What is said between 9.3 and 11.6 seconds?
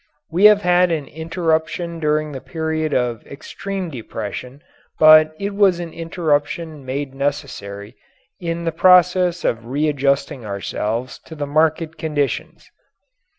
of readjusting ourselves to the